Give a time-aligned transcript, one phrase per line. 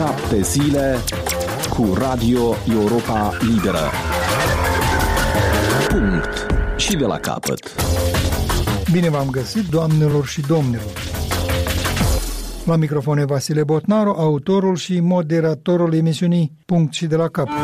[0.00, 0.96] Șapte zile
[1.70, 3.90] cu Radio Europa Liberă.
[5.88, 6.46] Punct.
[6.76, 7.74] Și de la capăt.
[8.92, 10.92] Bine v-am găsit, doamnelor și domnilor.
[12.64, 17.54] La microfon e Vasile Botnaru, autorul și moderatorul emisiunii Punct și de la capăt.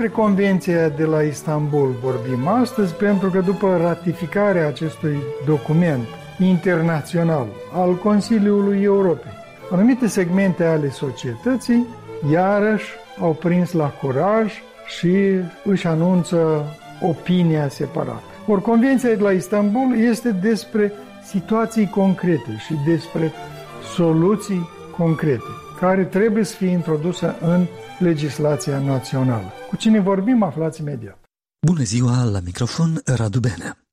[0.00, 6.06] Despre Convenția de la Istanbul vorbim astăzi pentru că după ratificarea acestui document
[6.38, 9.32] internațional al Consiliului Europei,
[9.70, 11.86] anumite segmente ale societății
[12.32, 12.86] iarăși
[13.20, 14.52] au prins la curaj
[14.98, 15.14] și
[15.64, 16.64] își anunță
[17.00, 18.22] opinia separată.
[18.46, 20.92] Ori Convenția de la Istanbul este despre
[21.24, 23.32] situații concrete și despre
[23.94, 27.66] soluții concrete care trebuie să fie introdusă în
[27.98, 29.52] legislația națională.
[29.68, 31.18] Cu cine vorbim, aflați imediat.
[31.66, 33.89] Bună ziua, la microfon Radu Benea.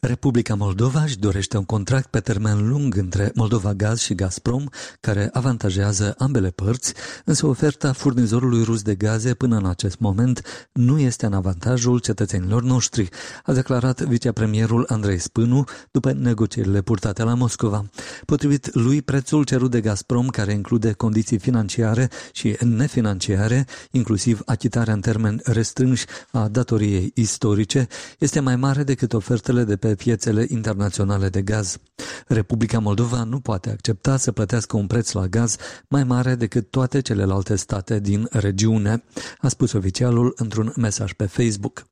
[0.00, 4.64] Republica Moldova își dorește un contract pe termen lung între Moldova Gaz și Gazprom,
[5.00, 10.98] care avantajează ambele părți, însă oferta furnizorului rus de gaze până în acest moment nu
[10.98, 13.08] este în avantajul cetățenilor noștri,
[13.44, 17.84] a declarat vicepremierul Andrei Spânu după negocierile purtate la Moscova.
[18.26, 25.00] Potrivit lui, prețul cerut de Gazprom, care include condiții financiare și nefinanciare, inclusiv achitarea în
[25.00, 27.86] termeni restrânși a datoriei istorice,
[28.18, 31.76] este mai mare decât oferta ofertele de pe piețele internaționale de gaz.
[32.26, 35.56] Republica Moldova nu poate accepta să plătească un preț la gaz
[35.88, 39.02] mai mare decât toate celelalte state din regiune,
[39.38, 41.89] a spus oficialul într-un mesaj pe Facebook.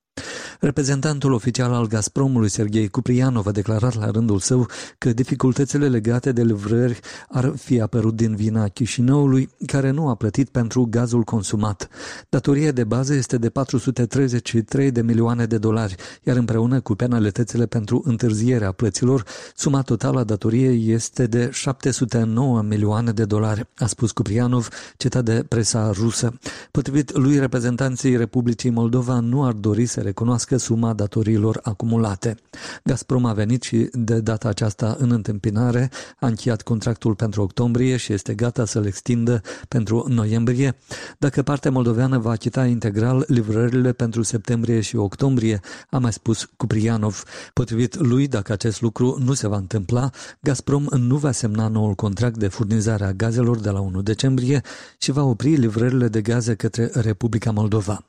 [0.60, 4.66] Reprezentantul oficial al Gazpromului, Sergei Cuprianov, a declarat la rândul său
[4.98, 10.48] că dificultățile legate de livrări ar fi apărut din vina Chișinăului, care nu a plătit
[10.48, 11.88] pentru gazul consumat.
[12.28, 18.02] Datoria de bază este de 433 de milioane de dolari, iar împreună cu penalitățile pentru
[18.04, 24.68] întârzierea plăților, suma totală a datoriei este de 709 milioane de dolari, a spus Cuprianov,
[24.96, 26.38] citat de presa rusă.
[26.70, 32.36] Potrivit lui, reprezentanții Republicii Moldova nu ar dori să recunoască suma datoriilor acumulate.
[32.84, 38.12] Gazprom a venit și de data aceasta în întâmpinare, a încheiat contractul pentru octombrie și
[38.12, 40.76] este gata să-l extindă pentru noiembrie.
[41.18, 45.60] Dacă partea moldoveană va achita integral livrările pentru septembrie și octombrie,
[45.90, 47.22] a mai spus Cuprianov.
[47.52, 52.36] Potrivit lui, dacă acest lucru nu se va întâmpla, Gazprom nu va semna noul contract
[52.36, 54.60] de furnizare a gazelor de la 1 decembrie
[54.98, 58.02] și va opri livrările de gaze către Republica Moldova.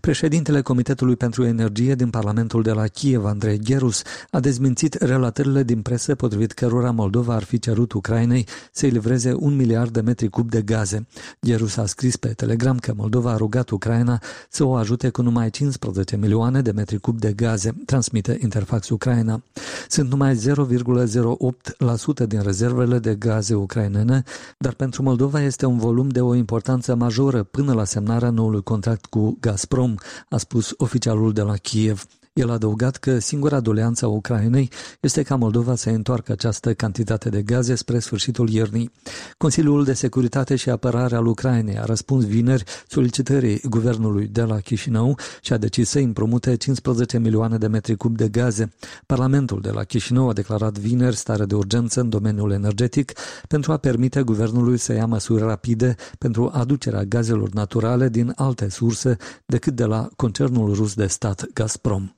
[0.00, 5.82] Președintele Comitetului pentru Energie din Parlamentul de la Kiev, Andrei Gerus, a dezmințit relatările din
[5.82, 10.50] presă potrivit cărora Moldova ar fi cerut Ucrainei să-i livreze un miliard de metri cub
[10.50, 11.06] de gaze.
[11.44, 15.50] Gerus a scris pe Telegram că Moldova a rugat Ucraina să o ajute cu numai
[15.50, 19.42] 15 milioane de metri cub de gaze, transmite Interfax Ucraina.
[19.88, 24.22] Sunt numai 0,08% din rezervele de gaze ucrainene,
[24.58, 29.06] dar pentru Moldova este un volum de o importanță majoră până la semnarea noului contract
[29.06, 29.94] cu Gazprom
[30.28, 32.04] a spus oficialul de la Kiev.
[32.34, 34.70] El a adăugat că singura doleanță a Ucrainei
[35.00, 38.90] este ca Moldova să întoarcă această cantitate de gaze spre sfârșitul iernii.
[39.38, 45.18] Consiliul de Securitate și Apărare al Ucrainei a răspuns vineri solicitării guvernului de la Chișinău
[45.40, 48.72] și a decis să împrumute 15 milioane de metri cub de gaze.
[49.06, 53.12] Parlamentul de la Chișinău a declarat vineri stare de urgență în domeniul energetic
[53.48, 59.16] pentru a permite guvernului să ia măsuri rapide pentru aducerea gazelor naturale din alte surse
[59.46, 62.12] decât de la concernul rus de stat Gazprom.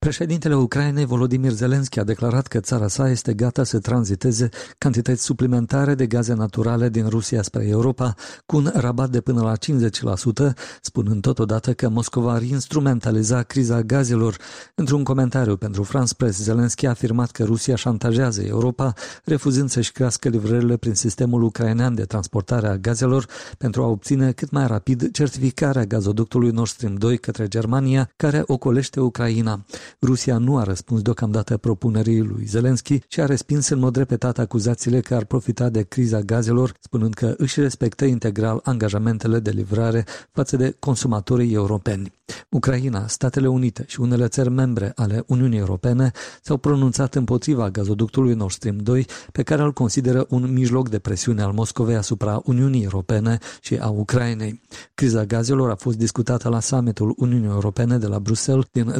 [0.00, 4.48] Președintele Ucrainei Volodymyr Zelensky a declarat că țara sa este gata să tranziteze
[4.78, 8.14] cantități suplimentare de gaze naturale din Rusia spre Europa
[8.46, 14.36] cu un rabat de până la 50%, spunând totodată că Moscova ar instrumentaliza criza gazelor.
[14.74, 18.92] Într-un comentariu pentru France Press, Zelensky a afirmat că Rusia șantajează Europa,
[19.24, 23.26] refuzând să-și crească livrările prin sistemul ucrainean de transportare a gazelor
[23.58, 29.00] pentru a obține cât mai rapid certificarea gazoductului Nord Stream 2 către Germania, care ocolește
[29.00, 29.64] Ucraina.
[30.02, 35.00] Rusia nu a răspuns deocamdată propunerii lui Zelensky și a respins în mod repetat acuzațiile
[35.00, 40.56] că ar profita de criza gazelor, spunând că își respectă integral angajamentele de livrare față
[40.56, 42.12] de consumatorii europeni.
[42.48, 46.10] Ucraina, Statele Unite și unele țări membre ale Uniunii Europene
[46.42, 51.42] s-au pronunțat împotriva gazoductului Nord Stream 2, pe care îl consideră un mijloc de presiune
[51.42, 54.60] al Moscovei asupra Uniunii Europene și a Ucrainei.
[54.94, 58.92] Criza gazelor a fost discutată la summitul Uniunii Europene de la Bruxelles din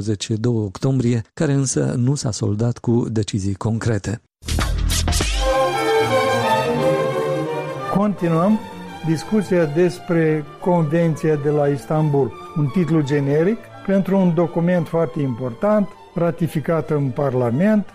[0.00, 4.20] 21-22 octombrie, care însă nu s-a soldat cu decizii concrete.
[7.96, 8.58] Continuăm
[9.06, 16.90] discuția despre Convenția de la Istanbul, un titlu generic pentru un document foarte important, ratificat
[16.90, 17.86] în Parlament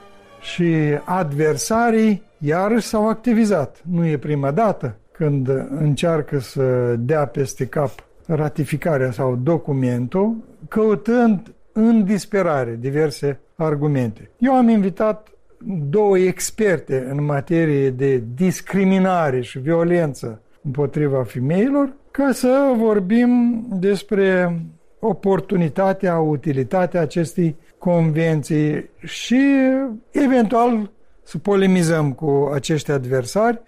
[0.41, 0.73] și
[1.05, 3.81] adversarii iarăși s-au activizat.
[3.89, 5.49] Nu e prima dată când
[5.79, 7.91] încearcă să dea peste cap
[8.25, 10.35] ratificarea sau documentul,
[10.67, 14.29] căutând în disperare diverse argumente.
[14.37, 15.27] Eu am invitat
[15.89, 24.59] două experte în materie de discriminare și violență împotriva femeilor ca să vorbim despre
[24.99, 29.41] oportunitatea, utilitatea acestei convenții și
[30.11, 30.91] eventual
[31.23, 33.61] să polemizăm cu acești adversari,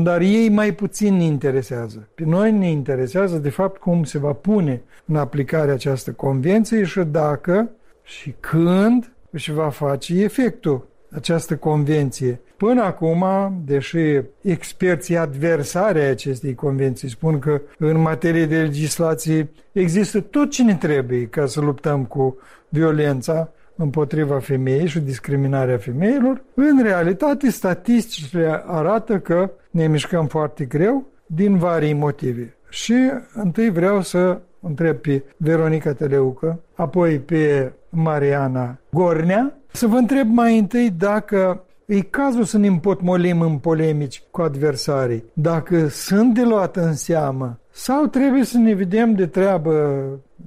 [0.00, 2.08] dar ei mai puțin ne interesează.
[2.14, 7.00] Pe noi ne interesează de fapt cum se va pune în aplicare această convenție și
[7.00, 7.70] dacă
[8.02, 12.40] și când își va face efectul această convenție.
[12.56, 13.24] Până acum,
[13.64, 20.62] deși experții adversari ai acestei convenții spun că în materie de legislație există tot ce
[20.62, 22.36] ne trebuie ca să luptăm cu
[22.68, 31.06] violența împotriva femeii și discriminarea femeilor, în realitate statisticile arată că ne mișcăm foarte greu
[31.26, 32.56] din vari motive.
[32.68, 32.94] Și
[33.34, 40.58] întâi vreau să întreb pe Veronica Teleucă, apoi pe Mariana Gornea, să vă întreb mai
[40.58, 46.76] întâi dacă e cazul să ne împotmolim în polemici cu adversarii, dacă sunt de luat
[46.76, 50.04] în seamă sau trebuie să ne vedem de treabă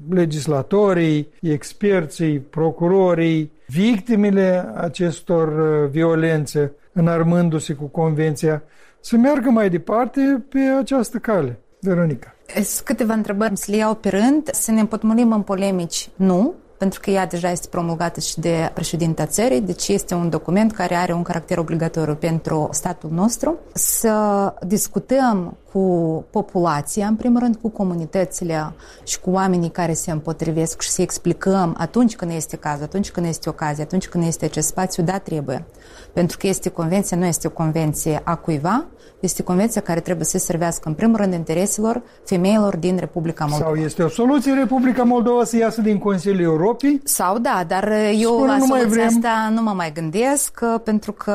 [0.10, 8.63] legislatorii, experții, procurorii, victimele acestor uh, violențe, înarmându-se cu convenția,
[9.00, 11.60] să meargă mai departe pe această cale.
[11.80, 12.36] Veronica.
[12.54, 14.50] Sunt câteva întrebări, să le iau pe rând.
[14.51, 16.10] Să ne împotmolim în polemici?
[16.16, 20.71] Nu pentru că ea deja este promulgată și de președinta țării, deci este un document
[20.71, 23.57] care are un caracter obligatoriu pentru statul nostru.
[23.74, 28.74] Să discutăm cu populația, în primul rând cu comunitățile
[29.04, 33.25] și cu oamenii care se împotrivesc și să explicăm atunci când este caz, atunci când
[33.25, 35.66] este ocazie, atunci când este acest spațiu, da, trebuie.
[36.13, 38.86] Pentru că este convenția, nu este o convenție a cuiva,
[39.19, 43.69] este convenția care trebuie să servească în primul rând intereselor femeilor din Republica Moldova.
[43.69, 47.01] Sau este o soluție Republica Moldova să iasă din Consiliul Europei?
[47.04, 49.06] Sau da, dar eu Spune, la soluția vrem...
[49.06, 51.31] asta nu mă mai gândesc, pentru că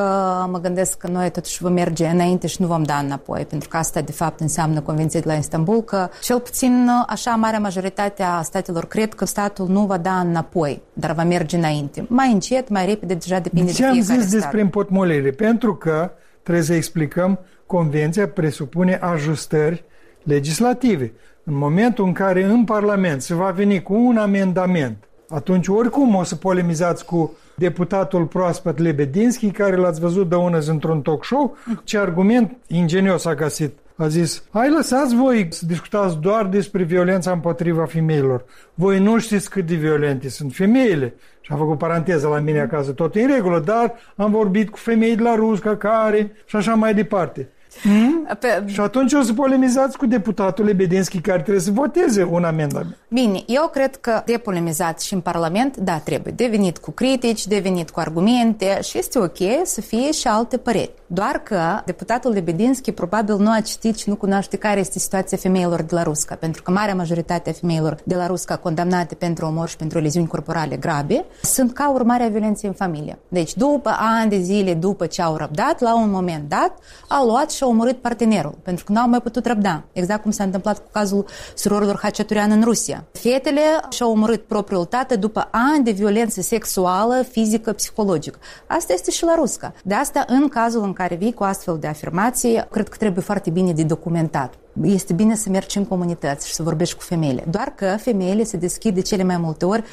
[0.51, 3.77] mă gândesc că noi totuși vom merge înainte și nu vom da înapoi, pentru că
[3.77, 8.41] asta de fapt înseamnă Convenția de la Istanbul, că cel puțin așa marea majoritate a
[8.41, 12.05] statelor cred că statul nu va da înapoi, dar va merge înainte.
[12.07, 14.39] Mai încet, mai repede, deja depinde Ce de fiecare am zis stat.
[14.41, 15.29] despre împotmolire?
[15.31, 16.11] Pentru că
[16.43, 19.83] trebuie să explicăm Convenția presupune ajustări
[20.23, 21.13] legislative.
[21.43, 26.23] În momentul în care în Parlament se va veni cu un amendament, atunci oricum o
[26.23, 31.97] să polemizați cu deputatul proaspăt Lebedinski, care l-ați văzut de ună într-un talk show, ce
[31.97, 33.77] argument ingenios a găsit.
[34.01, 38.45] A zis, hai lăsați voi să discutați doar despre violența împotriva femeilor.
[38.73, 41.13] Voi nu știți cât de violente sunt femeile.
[41.41, 45.15] Și am făcut paranteză la mine acasă, tot în regulă, dar am vorbit cu femei
[45.15, 47.49] de la Rusca care și așa mai departe.
[47.81, 48.37] Hmm?
[48.39, 48.63] Pe...
[48.65, 52.97] Și atunci o să polemizați cu deputatul Lebedinski care trebuie să voteze un amendament.
[53.07, 56.33] Bine, eu cred că de polemizat și în Parlament, da, trebuie.
[56.35, 60.57] De venit cu critici, de venit cu argumente și este ok să fie și alte
[60.57, 60.93] păreri.
[61.07, 65.81] Doar că deputatul Lebedinski probabil nu a citit și nu cunoaște care este situația femeilor
[65.81, 69.67] de la Rusca, pentru că marea majoritate a femeilor de la Rusca condamnate pentru omor
[69.67, 73.19] și pentru leziuni corporale grave sunt ca urmare a violenței în familie.
[73.27, 77.51] Deci, după ani de zile, după ce au răbdat, la un moment dat, au luat
[77.51, 79.83] și au omorât partenerul, pentru că nu au mai putut răbda.
[79.91, 81.25] Exact cum s-a întâmplat cu cazul
[81.55, 83.03] surorilor Haceturian în Rusia.
[83.11, 88.39] Fetele și-au omorât propriul tată după ani de violență sexuală, fizică, psihologică.
[88.67, 89.73] Asta este și la Rusca.
[89.83, 93.49] De asta, în cazul în care vii cu astfel de afirmații, cred că trebuie foarte
[93.49, 94.53] bine de documentat.
[94.81, 97.43] Este bine să mergi în comunități și să vorbești cu femeile.
[97.49, 99.83] Doar că femeile se deschid de cele mai multe ori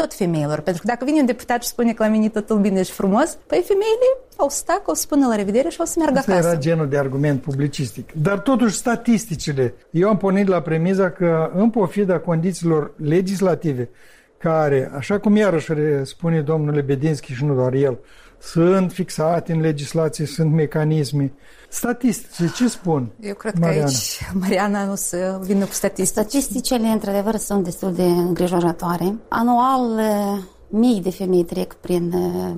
[0.00, 0.60] tot femeilor.
[0.60, 3.38] Pentru că dacă vine un deputat și spune că la mine totul bine și frumos,
[3.46, 6.32] păi femeile o să stacă, o să spună la revedere și o să meargă Asta
[6.32, 6.48] acasă.
[6.48, 8.12] era genul de argument publicistic.
[8.12, 9.74] Dar totuși statisticile.
[9.90, 13.88] Eu am pornit la premiza că în pofida condițiilor legislative
[14.38, 17.98] care, așa cum iarăși spune domnul Lebedinski și nu doar el,
[18.40, 21.32] sunt fixate în legislație, sunt mecanisme.
[21.68, 23.10] Statistice, ce spun?
[23.20, 23.84] Eu cred Mariana?
[23.84, 26.06] că aici Mariana nu să vină cu statistici.
[26.06, 29.14] Statisticile, într-adevăr, sunt destul de îngrijorătoare.
[29.28, 30.00] Anual,
[30.68, 32.14] mii de femei trec prin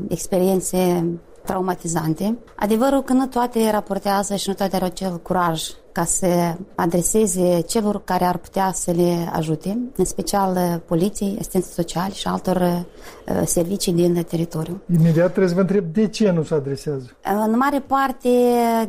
[0.09, 1.05] experiențe
[1.45, 2.39] traumatizante.
[2.57, 8.05] Adevărul că nu toate raportează și nu toate au acel curaj ca să adreseze celor
[8.05, 13.93] care ar putea să le ajute, în special poliției, asistență sociale și altor uh, servicii
[13.93, 14.81] din teritoriu.
[14.99, 17.11] Imediat trebuie să vă întreb de ce nu se adresează.
[17.47, 18.29] În mare parte,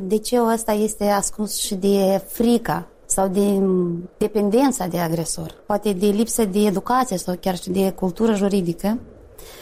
[0.02, 3.62] de ce ăsta este ascuns și de frica sau de
[4.18, 8.98] dependența de agresor, poate de lipsă de educație sau chiar și de cultură juridică.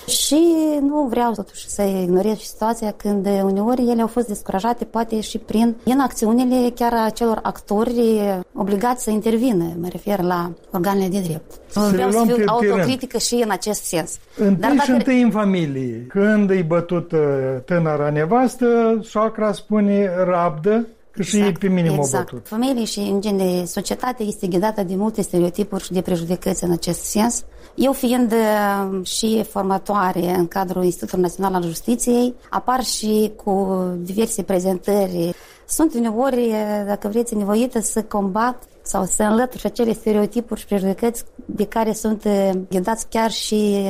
[0.07, 5.37] Și nu vreau totuși să ignorez situația când uneori ele au fost descurajate poate și
[5.37, 8.21] prin inacțiunile chiar a celor actori
[8.53, 11.51] obligați să intervină, mă refer la organele de drept.
[11.67, 14.19] Să vreau le să luăm fiu pe autocritică și în acest sens.
[14.37, 16.05] Întâi și întâi în familie.
[16.07, 17.19] Când îi bătut uh,
[17.65, 22.29] tânăra nevastă, soacra spune rabdă, că și ei pe minim exact.
[22.29, 22.47] au bătut.
[22.47, 26.71] Familie și, în gen, de societate este ghidată de multe stereotipuri și de prejudecăți în
[26.71, 27.43] acest sens.
[27.75, 34.43] Eu fiind uh, și formatoare în cadrul Institutului Național al Justiției, apar și cu diverse
[34.43, 35.33] prezentări.
[35.67, 41.23] Sunt uneori, uh, dacă vreți, nevoită să combat sau să înlătur acele stereotipuri și prejudecăți
[41.45, 43.85] de care sunt uh, ghidați chiar și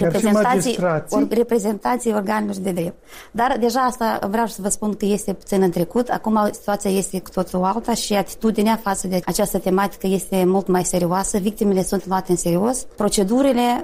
[0.00, 1.16] Chiar și reprezentații, magistrații.
[1.16, 2.96] or, reprezentații organelor de drept.
[3.30, 6.08] Dar deja asta vreau să vă spun că este puțin în trecut.
[6.08, 10.84] Acum situația este cu totul alta și atitudinea față de această tematică este mult mai
[10.84, 11.38] serioasă.
[11.38, 12.86] Victimele sunt luate în serios.
[12.96, 13.82] Procedurile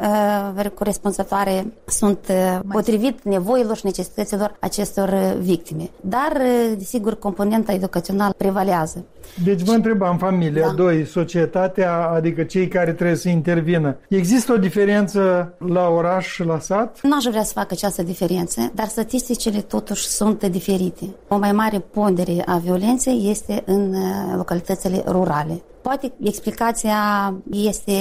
[0.56, 5.90] uh, corespunzătoare sunt uh, potrivit nevoilor și necesităților acestor uh, victime.
[6.00, 9.04] Dar, uh, desigur, componenta educațională prevalează.
[9.44, 10.72] Deci vă întrebam, familia, Da.
[10.72, 13.96] doi, societatea, adică cei care trebuie să intervină.
[14.08, 17.00] Există o diferență la oraș și la sat?
[17.02, 21.14] N-aș vrea să fac această diferență, dar statisticile totuși sunt diferite.
[21.28, 25.62] O mai mare pondere a violenței este în uh, localitățile rurale.
[25.84, 27.92] Poate explicația este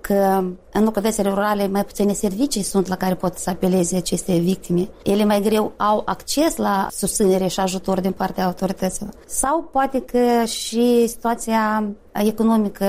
[0.00, 4.88] că în localitățile rurale mai puține servicii sunt la care pot să apeleze aceste victime.
[5.04, 9.12] Ele mai greu au acces la susținere și ajutor din partea autorităților.
[9.26, 12.86] Sau poate că și situația economică,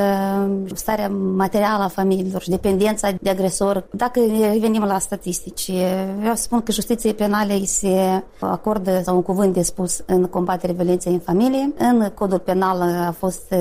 [0.73, 3.87] starea materială a familiilor și dependența de agresor.
[3.91, 4.19] Dacă
[4.51, 5.71] revenim la statistici,
[6.19, 10.25] vreau să spun că justiției penale îi se acordă sau un cuvânt de spus în
[10.25, 11.73] combaterea violenței în familie.
[11.77, 13.53] În codul penal a fost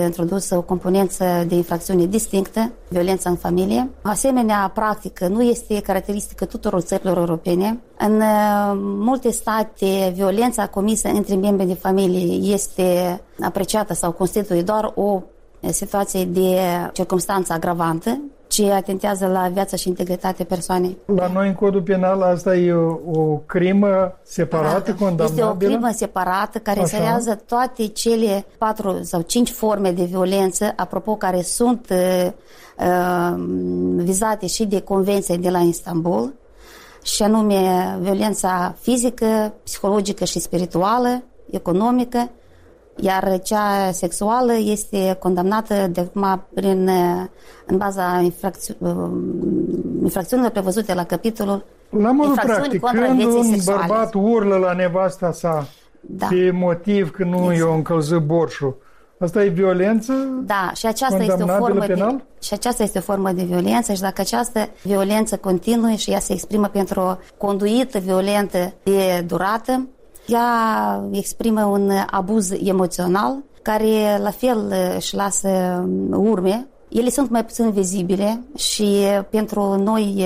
[0.48, 3.88] introdusă o componență de infracțiune distinctă, violența în familie.
[4.04, 7.78] O asemenea practică nu este caracteristică tuturor țărilor europene.
[7.98, 14.92] În uh, multe state, violența comisă între membri de familie este apreciată sau constituie doar
[14.94, 15.22] o
[15.70, 16.58] situație de
[16.92, 18.20] circunstanță agravantă,
[18.58, 20.96] ce atentează la viața și integritatea persoanei.
[21.04, 25.24] La noi în codul penal asta e o, o crimă separată, condamnabilă?
[25.24, 26.96] Este o crimă separată care Așa.
[26.96, 32.30] înseamnă toate cele patru sau cinci forme de violență, apropo, care sunt uh,
[32.78, 33.34] uh,
[33.96, 36.34] vizate și de Convenția de la Istanbul,
[37.02, 42.30] și anume violența fizică, psihologică și spirituală, economică,
[43.00, 47.24] iar cea sexuală este condamnată de acum prin, uh,
[47.66, 49.10] în baza infracți- uh,
[50.02, 53.84] infracțiunilor prevăzute la capitolul La modul infracțiuni practic, contra când vieții un sexuale.
[53.86, 55.66] bărbat urlă la nevasta sa
[56.00, 56.26] Da.
[56.26, 57.56] pe motiv că nu Exact.
[57.68, 58.76] i-a încălzit borșul,
[59.18, 60.12] asta e violență?
[60.46, 62.16] Da, și aceasta este o Condamnabilă formă penal?
[62.16, 66.18] de și aceasta este o formă de violență și dacă această violență continuă și ea
[66.18, 69.86] se exprimă pentru o conduită violentă de durată,
[70.28, 75.48] ea exprimă un abuz emoțional care la fel își lasă
[76.10, 78.96] urme ele sunt mai puțin vizibile și
[79.30, 80.24] pentru noi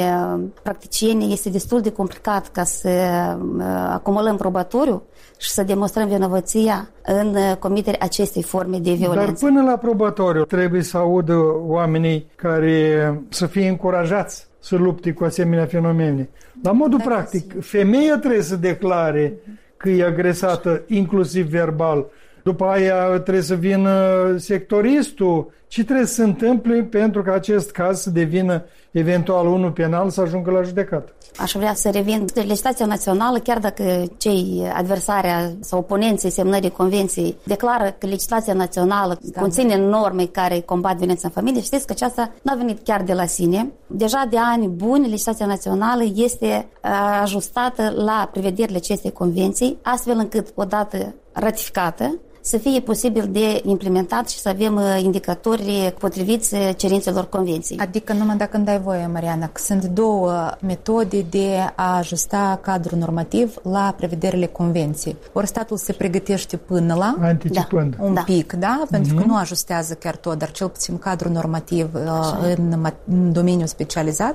[0.62, 5.02] practicieni este destul de complicat ca să uh, acumulăm probatoriu
[5.36, 9.44] și să demonstrăm vinovăția în comiterea acestei forme de Dar violență.
[9.44, 15.66] până la probatoriu trebuie să audă oamenii care să fie încurajați să lupte cu asemenea
[15.66, 16.28] fenomene.
[16.62, 19.38] La modul Da, practic, femeia trebuie să declare
[19.82, 22.06] că e agresată, inclusiv verbal.
[22.42, 25.52] După aia trebuie să vină sectoristul.
[25.72, 30.20] Ce trebuie să se întâmple pentru ca acest caz să devină eventual unul penal să
[30.20, 31.12] ajungă la judecată?
[31.36, 32.24] Aș vrea să revin.
[32.34, 39.78] Legislația națională, chiar dacă cei adversari sau oponenții semnării convenției declară că legislația națională conține
[39.78, 43.26] norme care combat violența în familie, știți că aceasta nu a venit chiar de la
[43.26, 43.70] sine.
[43.86, 46.90] Deja de ani buni, legislația națională este uh,
[47.22, 54.38] ajustată la prevederile acestei convenții, astfel încât, odată ratificată, să fie posibil de implementat și
[54.38, 57.78] să avem uh, indicatori potriviți uh, cerințelor convenției.
[57.78, 62.98] Adică numai dacă îmi dai voie, Mariana, că sunt două metode de a ajusta cadrul
[62.98, 65.16] normativ la prevederile convenției.
[65.32, 67.96] Ori statul se pregătește până la Anticipând.
[68.00, 68.20] un Da.
[68.22, 68.82] pic, da?
[68.90, 73.32] Pentru că nu ajustează chiar tot, dar cel puțin cadrul normativ uh, în, ma- în
[73.32, 74.34] domeniul specializat.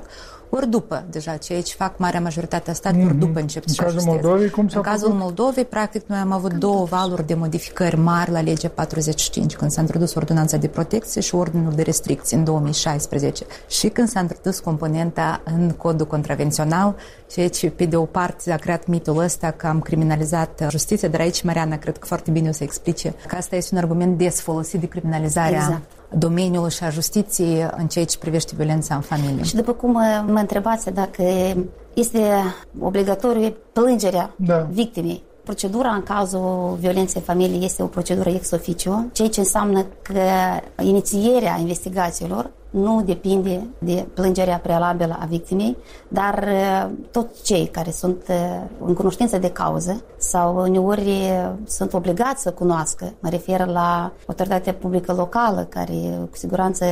[0.49, 3.19] Ori după deja, ceea ce fac marea majoritate a statelor mm-hmm.
[3.19, 5.21] după încep În cazul Moldovei, cum s-a În cazul făcut?
[5.21, 9.81] Moldovei, practic, noi am avut două valuri de modificări mari la legea 45, când s-a
[9.81, 15.41] introdus ordonanța de protecție și ordinul de restricție în 2016 și când s-a introdus componenta
[15.43, 16.95] în codul contravențional,
[17.31, 21.19] ceea ce, pe de o parte, a creat mitul ăsta că am criminalizat justiția, dar
[21.19, 24.41] aici Mariana cred că foarte bine o să explice că asta este un argument des
[24.41, 25.96] folosit de criminalizarea Exact.
[26.09, 29.43] Domeniului și a justiției în ceea ce privește violența în familie.
[29.43, 31.23] Și după cum uh, mă întrebați dacă
[31.93, 32.19] este
[32.79, 34.67] obligatoriu plângerea Da.
[34.71, 39.85] victimei, procedura în cazul violenței în familie este o procedură ex officio, ceea ce înseamnă
[40.01, 40.19] că
[40.83, 45.77] inițierea investigațiilor nu depinde de plângerea prealabilă a victimei,
[46.07, 51.93] dar uh, toți cei care sunt uh, în cunoștință de cauză sau uneori uh, sunt
[51.93, 55.93] obligați să cunoască, mă refer la autoritatea publică locală, care
[56.29, 56.85] cu siguranță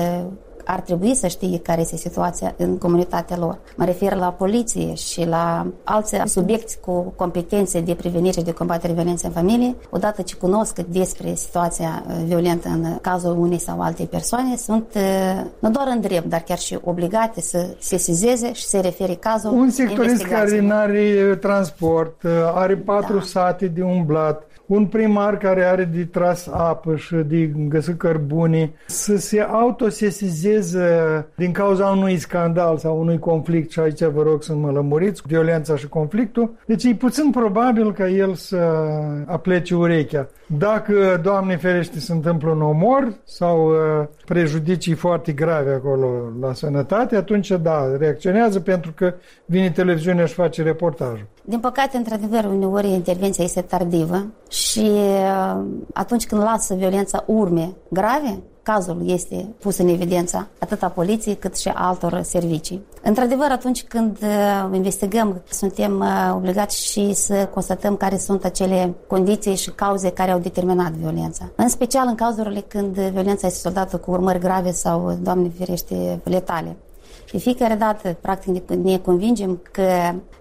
[0.66, 3.58] ar trebui să știe care este situația în comunitatea lor.
[3.76, 8.94] Mă refer la poliție și la alți subiecti cu competențe de prevenire și de combatere
[8.94, 14.06] violenței în familie, odată ce cunosc despre situația uh, violentă în cazul unei sau altei
[14.06, 18.64] persoane, sunt uh, nu doar în drept, dar chiar și obligate să se sizeze și
[18.66, 20.64] să refere cazul Un sectorist care investigațiilor.
[20.64, 23.24] nu are transport, uh, are patru Da.
[23.24, 29.18] sate de umblat, un primar care are de tras apă și de găsit cărbune, să
[29.18, 30.88] se autosesizeze
[31.36, 35.76] din cauza unui scandal sau unui conflict, și aici vă rog să mă lămuriți, violența
[35.76, 38.58] și conflictul, deci e puțin probabil ca el să
[39.26, 40.30] aplece urechea.
[40.48, 46.08] Dacă, Doamne ferește, se întâmplă un omor sau uh, prejudicii foarte grave acolo
[46.42, 49.14] la sănătate, atunci da, reacționează pentru că
[49.46, 51.26] vine televiziunea și face reportajul.
[51.44, 58.40] Din păcate, într-adevăr, uneori intervenția este tardivă și uh, atunci când lasă violența urme grave,
[58.64, 62.86] cazul este pus în evidență atât a poliției cât și a altor servicii.
[63.04, 69.56] Într-adevăr, atunci când uh, investigăm, suntem uh, obligați și să constatăm care sunt acele condiții
[69.56, 71.50] și cauze care au determinat violența.
[71.56, 76.76] În special în cazurile când violența este soldată cu urmări grave sau, Doamne ferește, letale.
[77.36, 79.84] De fiecare dată, practic, ne- ne convingem că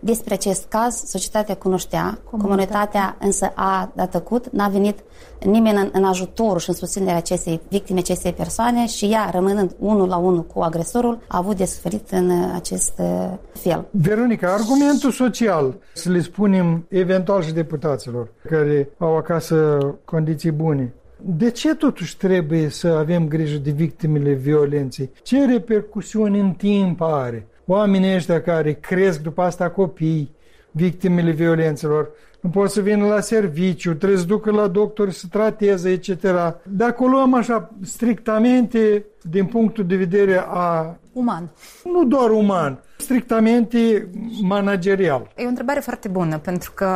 [0.00, 4.98] despre acest caz societatea cunoștea, comunitatea însă a dat tăcut, n-a venit
[5.44, 10.08] nimeni în, în ajutorul și în susținerea acestei victime, acestei persoane și ea, rămânând unul
[10.08, 13.86] la unul cu agresorul, a avut de suferit în uh, acest uh, fel.
[13.90, 20.94] Veronica, argumentul social, să le spunem eventual și deputaților care au acasă condiții bune,
[21.26, 25.10] de ce totuși trebuie să avem grijă de victimele violenței?
[25.22, 27.46] Ce repercusiuni în timp are?
[27.66, 30.34] Oamenii ăștia care cresc după asta copii,
[30.70, 32.10] victimele violențelor,
[32.40, 36.22] nu pot să vină la serviciu, trebuie să ducă la doctor să trateze, etc.
[36.62, 41.50] Dacă o luăm așa strictamente din punctul de vedere a Uman.
[41.84, 44.08] nu doar uman, strictamente
[44.42, 45.30] managerial.
[45.36, 46.88] E o întrebare foarte bună, pentru că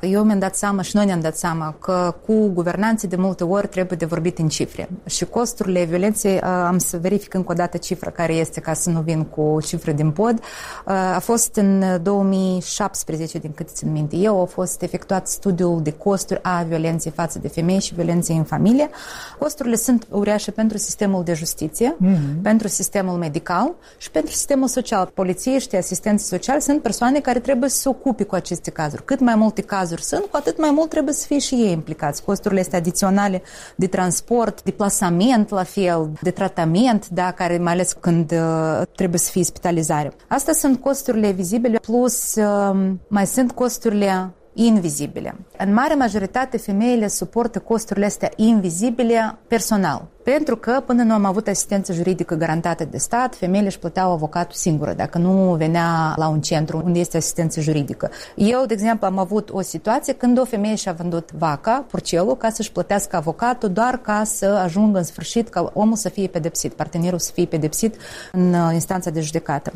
[0.00, 3.68] eu mi-am dat seama și noi ne-am dat seama că cu guvernanții de multe ori
[3.68, 4.88] trebuie de vorbit în cifre.
[5.06, 8.90] Și costurile violenței, uh, am să verific încă o dată cifra care este, ca să
[8.90, 14.16] nu vin cu cifre din pod, uh, a fost în 2017, din câte țin minte
[14.16, 18.44] eu, a fost efectuat studiul de costuri a violenței față de femei și violenței în
[18.44, 18.90] familie.
[19.38, 22.42] Costurile sunt uriașe pentru sistemul de justiție, mm-hmm.
[22.42, 23.65] pentru sistemul medical
[23.96, 25.10] și pentru sistemul social.
[25.14, 29.04] Polițiștii, asistenții sociali sunt persoane care trebuie să se ocupe cu aceste cazuri.
[29.04, 32.24] Cât mai multe cazuri sunt, cu atât mai mult trebuie să fie și ei implicați.
[32.24, 33.42] Costurile este adiționale
[33.76, 39.18] de transport, de plasament la fel, de tratament, da, care mai ales când uh, trebuie
[39.18, 40.12] să fie spitalizare.
[40.28, 45.36] Astea sunt costurile vizibile, plus uh, mai sunt costurile invizibile.
[45.58, 50.08] În mare majoritate, femeile suportă costurile astea invizibile personal.
[50.32, 54.54] Pentru că până nu am avut asistență juridică garantată de stat, femeile își plăteau avocatul
[54.54, 58.10] singură, dacă nu venea la un centru unde este asistență juridică.
[58.34, 62.50] Eu, de exemplu, am avut o situație când o femeie și-a vândut vaca, purcelul, ca
[62.50, 67.18] să-și plătească avocatul, doar ca să ajungă în sfârșit ca omul să fie pedepsit, partenerul
[67.18, 67.96] să fie pedepsit
[68.32, 69.72] în uh, instanța de judecată.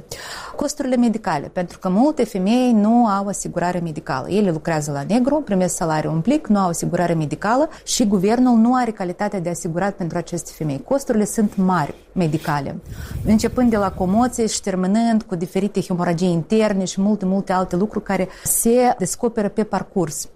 [0.56, 4.28] Costurile medicale, pentru că multe femei nu au asigurare medicală.
[4.30, 8.74] Ele lucrează la negru, primesc salariu un plic, nu au asigurare medicală și guvernul nu
[8.74, 10.83] are calitatea de asigurat pentru aceste femei.
[10.85, 12.76] Costurile sunt mari medicale,
[13.26, 18.05] începând de la comoție și terminând cu diferite hemoragii interne și multe, multe alte lucruri
[18.05, 20.29] care se descoperă pe parcurs.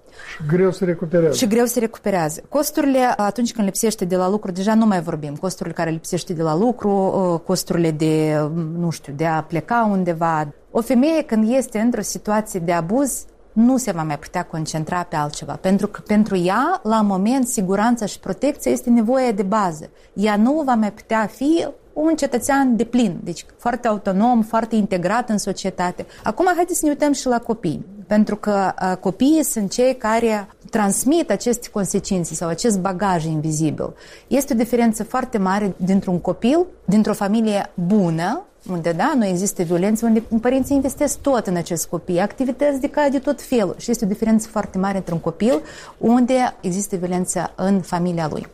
[0.49, 1.37] Greu să recuperează.
[1.37, 2.43] Și greu se recuperează.
[2.49, 5.35] Costurile, atunci când lipsește de la lucru, deja nu mai vorbim.
[5.35, 8.37] Costurile care lipsește de la lucru, uh, costurile de,
[8.79, 10.53] nu știu, de a pleca undeva.
[10.71, 15.17] O femeie când este într-o situație de abuz, nu se va mai putea concentra pe
[15.17, 15.57] altceva.
[15.61, 19.90] Pentru că pentru ea, la moment, siguranța și protecția este nevoie de bază.
[20.12, 25.29] Ea nu va mai putea fi un cetățean de plin, deci foarte autonom, foarte integrat
[25.29, 26.07] în societate.
[26.23, 30.49] Acum haideți să ne uităm și la copii, pentru că uh, copiii sunt cei care
[30.75, 33.95] transmit aceste consecințe sau acest bagaj invizibil.
[34.27, 40.07] Este o diferență foarte mare dintr-un copil, dintr-o familie bună, unde, da, nu există violență,
[40.07, 43.75] unde părinții investesc tot în acest copii, activități de, de tot felul.
[43.79, 45.63] Și este o diferență foarte mare între un copil
[45.99, 48.47] unde există violență în familia lui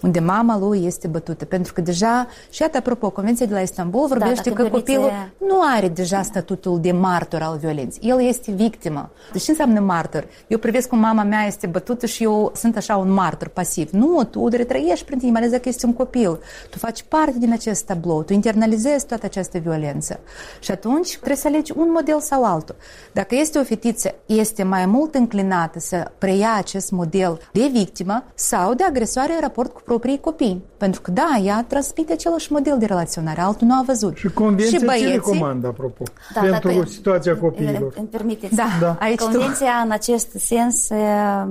[0.00, 1.44] unde mama lui este bătută.
[1.44, 5.60] Pentru că deja, și iată, apropo, Convenția de la Istanbul vorbește da, că copilul nu
[5.74, 8.08] are deja statutul de martor al violenței.
[8.08, 9.10] El este victimă.
[9.32, 10.26] Deci ce înseamnă martor?
[10.46, 13.90] Eu privesc cum mama mea este bătută și eu sunt așa un martor pasiv.
[13.90, 16.38] Nu, tu retrăiești prin tine, mai ales dacă este un copil.
[16.70, 20.20] Tu faci parte din acest tablou, tu internalizezi toată această violență.
[20.60, 22.76] Și atunci trebuie să alegi un model sau altul.
[23.12, 28.74] Dacă este o fetiță, este mai mult înclinată să preia acest model de victimă sau
[28.74, 30.62] de agresoare în raport cu proprii copii.
[30.76, 34.16] Pentru că, da, ea transmite același model de relaționare, altul nu a văzut.
[34.16, 35.06] Și convenția și băieții...
[35.06, 37.94] ce recomandă, apropo, da, pentru da, situația copiilor?
[37.98, 38.54] Îmi permiteți.
[38.54, 38.96] Da, da.
[39.00, 39.82] Aici convenția, tu.
[39.84, 40.88] în acest sens,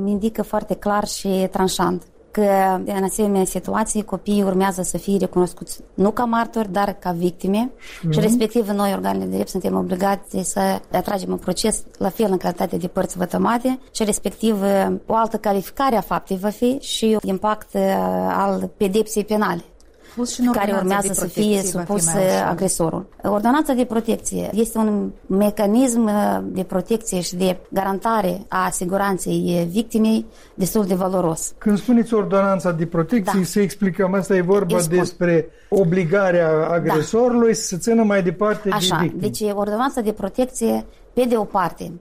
[0.06, 2.04] indică foarte clar și tranșant
[2.36, 7.72] că în asemenea situații copiii urmează să fie recunoscuți nu ca martori, dar ca victime.
[7.72, 8.10] Mm-hmm.
[8.10, 10.60] și respectiv noi, organele de drept, suntem obligați să
[10.92, 13.80] atragem un proces la fel în calitate de părți vătămate.
[13.92, 14.62] Și respectiv
[15.06, 17.82] o altă calificare a faptei va fi și impact uh,
[18.30, 19.64] al pedepsei penale
[20.16, 22.08] spus și în care urmează să fie supus
[22.48, 23.06] agresorul.
[23.24, 30.26] Ordonanța de protecție este un mecanism uh, de protecție și de garantare a siguranței victimei
[30.54, 31.54] destul de valoros.
[31.58, 33.46] Când spuneți ordonanța de protecție, da.
[33.46, 37.60] să explicăm, asta e vorba despre obligarea agresorului da.
[37.60, 39.28] să țină mai departe Așa, de victime.
[39.28, 41.92] deci ordonanța de protecție, pe de o parte,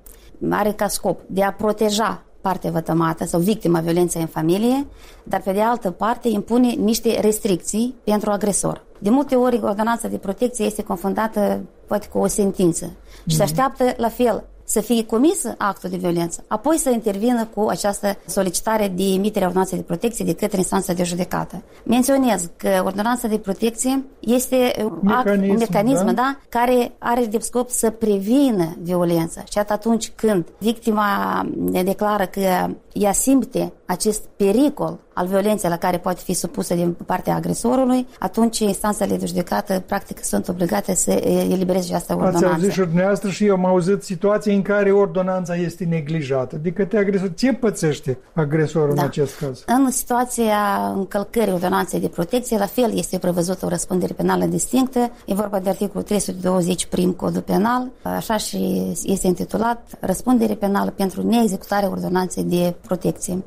[0.50, 4.86] are ca scop de a proteja parte vătămată sau victima violenței în familie,
[5.22, 8.84] dar pe de altă parte impune niște restricții pentru agresor.
[8.98, 13.26] De multe ori, ordonanța de protecție este confundată poate cu o sentință mm-hmm.
[13.26, 13.42] și se mhm.
[13.42, 18.88] așteaptă la fel să fie comis actul de violență, apoi să intervină cu această solicitare
[18.88, 21.62] de emitere a ordonanței de protecție de către instanța de judecată.
[21.84, 24.72] Menționez că ordonanța de protecție este
[25.02, 26.12] mecanism, un mecanism da?
[26.12, 29.44] Da, care are de scop să prevină violența.
[29.52, 31.46] Și atunci când victima
[31.84, 37.34] declară că ea simte acest pericol al violenței la care poate fi supusă din partea
[37.34, 41.10] agresorului, atunci instanțele de judecată practic sunt obligate să
[41.50, 42.46] elibereze această ordonanță.
[42.46, 46.70] Ați auzit și dumneavoastră și eu am auzit situații în care ordonanța este neglijată de
[46.70, 47.34] către agresor.
[47.34, 49.02] Ce pățește agresorul da.
[49.02, 49.62] în acest caz?
[49.66, 55.10] În situația încălcării ordonanței de protecție, la fel este prevăzută o răspundere penală distinctă.
[55.26, 61.26] E vorba de articolul 320 prim codul penal, așa și este intitulat răspundere penală pentru
[61.26, 63.42] neexecutarea ordonanței de protecție.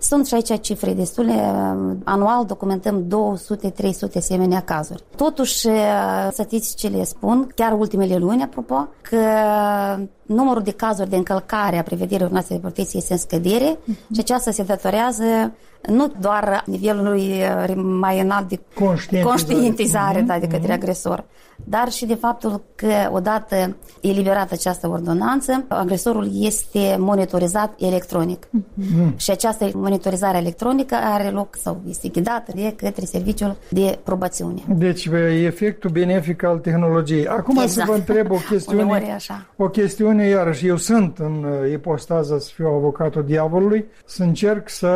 [0.00, 1.54] Sunt și aici cifre destule.
[2.04, 3.06] Anual documentăm
[4.08, 5.02] 200-300 asemenea cazuri.
[5.16, 5.68] Totuși,
[6.30, 9.18] statisticile spun, chiar ultimele luni, apropo, că
[10.26, 14.14] numărul de cazuri de încălcare a prevederii ordonanței de protecție este în scădere uh-huh.
[14.14, 15.52] și aceasta se datorează
[15.88, 17.42] nu doar nivelului
[17.76, 20.26] mai înalt de conștientizare, conștientizare uh-huh.
[20.26, 20.76] da, de către uh-huh.
[20.76, 21.24] agresor,
[21.64, 28.46] dar și de faptul că odată eliberată această ordonanță, agresorul este monitorizat electronic.
[28.46, 29.16] Mm-hmm.
[29.16, 34.62] Și această monitorizare electronică are loc sau este ghidată de către serviciul de probațiune.
[34.68, 35.08] Deci
[35.44, 37.26] efectul benefic al tehnologiei.
[37.26, 37.86] Acum exact.
[37.86, 39.16] să vă întreb o chestiune,
[39.56, 40.66] o chestiune iarăși.
[40.66, 44.88] Eu sunt în ipostaza să fiu avocatul diavolului, să încerc să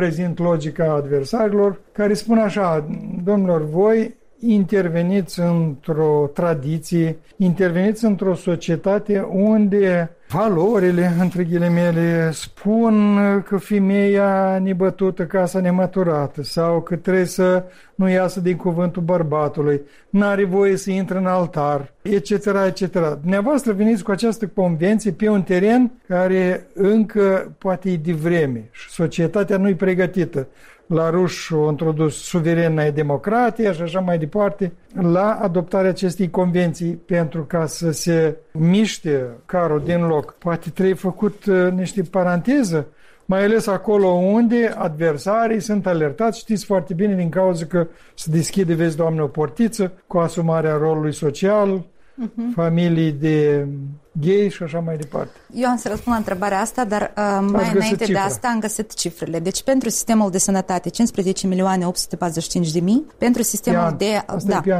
[0.00, 2.86] prezint logica adversarilor care spun așa,
[3.24, 14.58] domnilor, voi interveniți într-o tradiție, interveniți într-o societate unde valorile, între ghilimele, spun că femeia
[14.58, 20.90] nebătută, casa nemăturată sau că trebuie să nu iasă din cuvântul bărbatului, n-are voie să
[20.90, 22.30] intre în altar, etc.,
[22.66, 23.18] etc.
[23.20, 28.90] Dumneavoastră veniți cu această convenție pe un teren care încă poate e de vreme și
[28.90, 30.46] societatea nu e pregătită
[30.92, 37.44] la ruși au introdus suverena democrație și așa mai departe, la adoptarea acestei convenții pentru
[37.44, 40.34] ca să se miște carul din loc.
[40.38, 42.86] Poate trebuie făcut uh, niște paranteză,
[43.24, 48.74] mai ales acolo unde adversarii sunt alertați, știți foarte bine, din cauza că se deschide,
[48.74, 51.84] vezi, doamne, o portiță cu asumarea rolului social,
[52.24, 52.54] uh-huh.
[52.54, 53.66] familii de
[54.12, 55.30] gay și așa mai departe.
[55.54, 58.20] Eu am să răspund la întrebarea asta, dar uh, mai înainte cifra.
[58.20, 59.38] de asta am găsit cifrele.
[59.38, 63.96] Deci pentru sistemul de sănătate 15 milioane 845 de mii, pentru sistemul Pian.
[63.96, 64.76] de Asta da,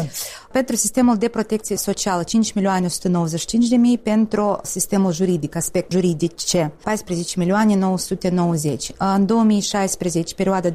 [0.50, 6.72] pentru sistemul de protecție socială 5 milioane 195 de mii, pentru sistemul juridic, aspect juridice
[6.82, 8.92] 14 milioane 990.
[8.96, 10.72] În 2016, perioada 2012-2016,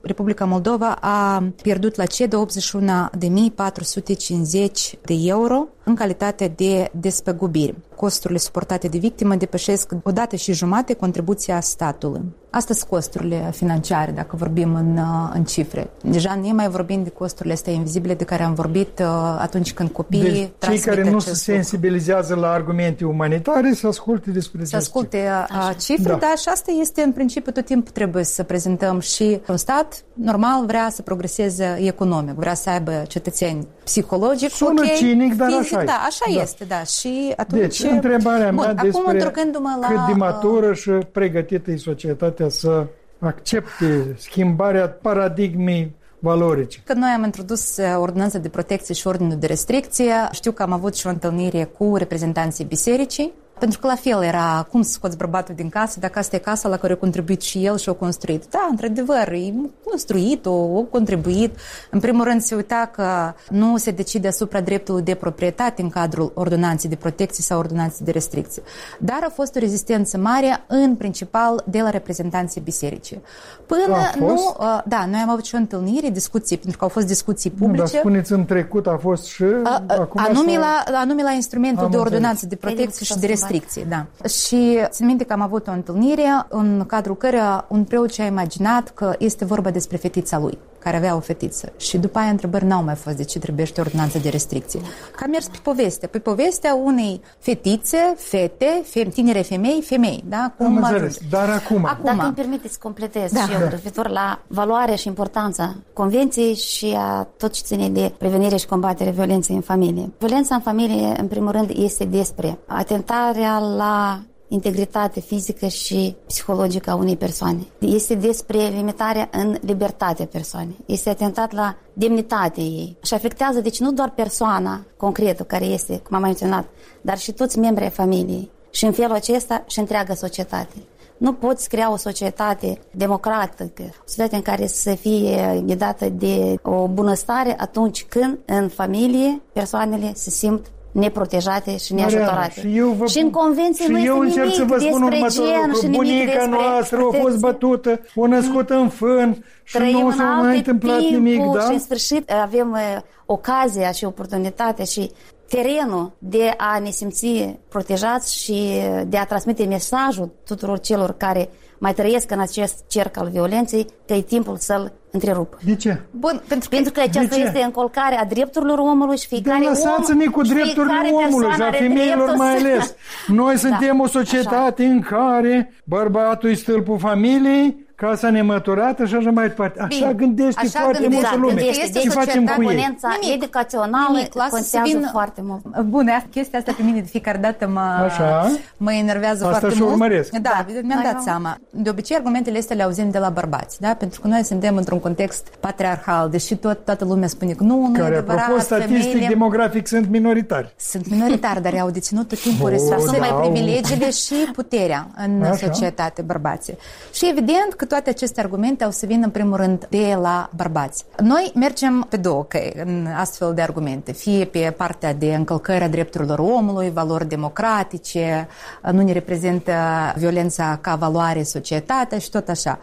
[0.00, 6.90] Republica Moldova a pierdut la CEDO 81 de mii 450 de euro în calitate de
[6.92, 7.74] despăgubiri.
[7.94, 12.20] Costurile suportate de victimă depășesc o dată și jumate contribuția statului.
[12.50, 15.90] Asta sunt costurile financiare, dacă vorbim în, uh, în cifre.
[16.02, 19.06] Deja nu mai vorbim de costurile astea invizibile de care am vorbit uh,
[19.38, 24.64] atunci când copiii deci, cei care nu se sensibilizează la argumente umanitare să asculte despre
[24.64, 26.16] Să asculte uh, cifre, da.
[26.16, 30.66] dar și asta este în principiu tot timpul trebuie să prezentăm și un stat normal
[30.66, 35.84] vrea să progreseze economic, vrea să aibă cetățeni psihologic, Sună okay, cinic, dar fizic, așa
[35.86, 36.42] da, așa da.
[36.42, 36.82] este, da.
[36.82, 37.60] Și atunci...
[37.60, 42.86] Deci, întrebarea Bun, mea acum, despre la, cât de matură și pregătită e societatea să
[43.18, 46.80] accepte schimbarea paradigmei valorice.
[46.84, 50.94] Când noi am introdus ordonanța de protecție și ordinul de restricție, știu că am avut
[50.94, 55.54] și o întâlnire cu reprezentanții bisericii pentru că la fel era cum să scoți bărbatul
[55.54, 58.44] din casă dacă asta e casa la care a contribuit și el și a construit.
[58.50, 59.52] Da, într-adevăr, e
[59.84, 61.56] construit, o, a contribuit.
[61.90, 66.32] În primul rând se uita că nu se decide asupra dreptului de proprietate în cadrul
[66.34, 68.62] ordonanței de protecție sau ordonanței de restricție.
[68.98, 73.22] Dar a fost o rezistență mare, în principal, de la reprezentanții bisericii.
[73.66, 73.82] Până
[74.18, 74.56] nu...
[74.84, 77.82] Da, noi am avut și o întâlnire, discuții, pentru că au fost discuții publice.
[77.82, 79.44] Nu, dar spuneți în trecut a fost și...
[79.64, 83.84] A, acum anume, la, anume la instrumentul de ordonanță de protecție și de restricție restricții,
[83.84, 84.28] da.
[84.28, 88.90] Și țin minte că am avut o întâlnire în cadrul căreia un preot și-a imaginat
[88.94, 91.72] că este vorba despre fetița lui care avea o fetiță.
[91.76, 94.80] Și după aia întrebări n-au mai fost de ce trebuie ordonanță de restricție.
[95.16, 96.06] Că a mers pe poveste.
[96.06, 100.24] Pe povestea unei fetițe, fete, fem, tinere femei, femei.
[100.28, 100.52] Da?
[100.56, 101.18] Cum Am înțeles.
[101.30, 101.84] Dar acum...
[101.84, 102.04] acum...
[102.04, 103.40] Dacă îmi permiteți, completez da.
[103.40, 108.56] și eu referitor la valoarea și importanța convenției și a tot ce ține de prevenire
[108.56, 110.12] și combatere violenței în familie.
[110.18, 116.94] Violența în familie, în primul rând, este despre atentarea la integritate fizică și psihologică a
[116.94, 117.66] unei persoane.
[117.78, 120.76] Este despre limitarea în libertatea persoanei.
[120.86, 126.16] Este atentat la demnitatea ei și afectează, deci, nu doar persoana concretă care este, cum
[126.16, 126.66] am menționat,
[127.00, 128.50] dar și toți membrii familiei.
[128.70, 130.74] Și în felul acesta și întreaga societate.
[131.16, 136.88] Nu poți crea o societate democratică, o societate în care să fie ghidată de o
[136.88, 142.60] bunăstare atunci când în familie persoanele se simt neprotejate și neajutorate.
[142.60, 145.44] Și, eu vă, și în convenție și nu eu este nimic să vă spun despre
[145.44, 149.98] gen și nimic Bunica despre noastră a fost bătută, o născut în fân și Trăim
[149.98, 151.60] nu s-a mai întâmplat nimic, da?
[151.60, 155.10] Și în sfârșit avem uh, ocazia și oportunitatea și
[155.48, 161.94] terenul de a ne simți protejați și de a transmite mesajul tuturor celor care mai
[161.94, 165.58] trăiesc în acest cerc al violenței, că e timpul să-l întrerupă.
[165.64, 166.00] De ce?
[166.10, 169.68] Bun, pentru că, pentru că aceasta este încolcarea drepturilor omului și fiecare om...
[169.68, 172.94] lăsați-ne cu drepturile omului și a femeilor mai ales.
[173.26, 174.92] Noi da, suntem da, o societate așa.
[174.92, 179.80] în care bărbatul e stâlpul familiei, casa nemăturată și așa mai departe.
[179.80, 181.62] Așa Bine, gândește așa foarte gândește, multă lume.
[181.62, 181.98] Gândește.
[181.98, 182.68] Ce facem cu ei?
[182.68, 183.34] Nimic.
[183.34, 184.32] educațională Nimic.
[184.32, 185.08] contează vin...
[185.12, 185.80] foarte mult.
[185.80, 188.50] Bun, chestia asta pe mine de fiecare dată mă, așa.
[188.76, 189.92] mă enervează asta foarte și mult.
[189.92, 190.30] urmăresc.
[190.30, 190.64] Da, da.
[190.82, 191.56] mi-am dat seama.
[191.70, 193.94] De obicei, argumentele astea le auzim de la bărbați, da?
[193.94, 197.98] Pentru că noi suntem într-un context patriarhal, deși tot, toată lumea spune că nu, nu
[197.98, 199.26] Care, apropo, statistic, femeile...
[199.26, 200.74] demografic, sunt minoritari.
[200.78, 205.66] Sunt minoritari, dar au deținut tot timpul resurse, mai privilegiile și puterea în așa.
[205.66, 206.76] societate, bărbații.
[207.12, 210.50] Și evident că toate aceste argumente argumente au să vină în primul rând de la
[210.56, 211.04] bărbați.
[211.18, 215.88] Noi mergem pe două căi în astfel de argumente, fie pe partea de încălcări a
[215.88, 218.48] drepturilor omului, valori democratice,
[218.92, 219.72] nu ne reprezintă
[220.16, 222.78] violența ca valoare societatea și tot așa.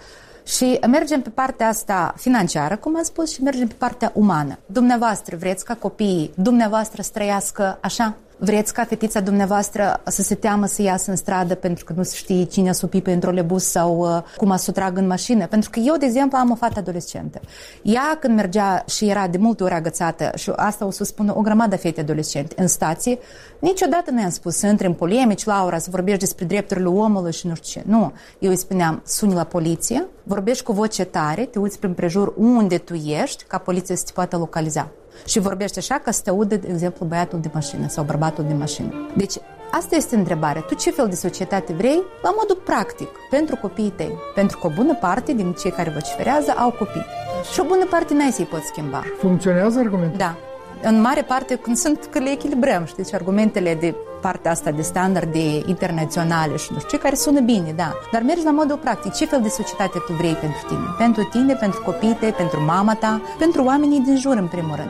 [0.46, 4.58] Și mergem pe partea asta financiară, cum am spus, și mergem pe partea umană.
[4.66, 8.16] Dumneavoastră vreți ca copiii dumneavoastră să trăiască așa?
[8.46, 12.44] Vreți ca fetița dumneavoastră să se teamă să iasă în stradă pentru că nu știe
[12.44, 15.48] cine a supi pe trolebus sau uh, cum a să trag în mașină?
[15.48, 17.40] Pentru că eu, de exemplu, am o fată adolescentă.
[17.82, 21.42] Ea, când mergea și era de multe ori agățată, și asta o să spună o
[21.42, 23.18] grămadă fete adolescente în stație,
[23.60, 27.48] niciodată nu i-am spus să intri în polemici, Laura, să vorbești despre drepturile omului și
[27.48, 27.88] nu știu ce.
[27.90, 28.14] Nu.
[28.40, 32.78] Eu îi spuneam, suni la poliție, vorbești cu voce tare, te uiți prin prejur unde
[32.78, 34.92] tu ești, ca poliția să te poată localiza
[35.26, 38.54] și vorbește așa ca să te audă, de exemplu, băiatul de mașină sau bărbatul de
[38.54, 39.10] mașină.
[39.18, 39.36] Deci,
[39.72, 40.62] asta este întrebarea.
[40.62, 44.14] Tu ce fel de societate vrei la modul practic pentru copiii tăi?
[44.36, 47.06] Pentru că o bună parte din cei care vociferează au copii.
[47.54, 49.04] Și o bună parte n-ai să-i poți schimba.
[49.20, 50.18] Funcționează argumentul?
[50.18, 50.38] Da.
[50.84, 55.40] În mare parte când sunt că le echilibrăm, știți, argumentele de partea asta de standarde
[55.66, 57.94] internaționale și nu știu ce, care sună bine, da.
[58.12, 59.14] Dar mergi la modul practic.
[59.14, 60.86] Ce fel de societate tu vrei pentru tine?
[60.98, 64.90] Pentru tine, pentru copiii tăi, pentru mama ta, pentru oamenii din jur, în primul rând.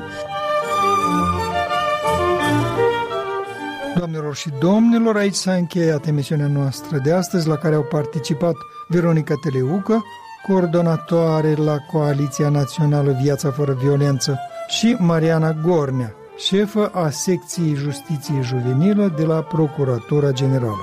[3.97, 8.55] Doamnelor și domnilor, aici s-a încheiat emisiunea noastră de astăzi, la care au participat
[8.87, 10.03] Veronica Teleucă,
[10.47, 14.39] coordonatoare la Coaliția Națională Viața Fără Violență,
[14.77, 20.79] și Mariana Gornea, șefă a secției justiției juvenilă de la Procuratura Generală.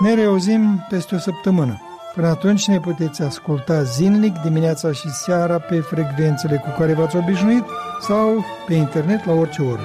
[0.00, 1.80] Ne reauzim peste o săptămână.
[2.14, 7.64] Până atunci ne puteți asculta zilnic, dimineața și seara, pe frecvențele cu care v-ați obișnuit
[8.00, 9.82] sau pe internet la orice oră.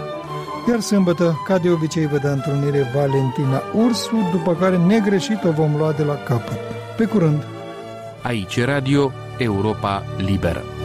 [0.69, 5.75] Iar sâmbătă, ca de obicei, vă dă întâlnire Valentina Ursu, după care negreșit o vom
[5.77, 6.59] lua de la capăt.
[6.97, 7.43] Pe curând!
[8.23, 10.78] Aici Radio Europa Liberă.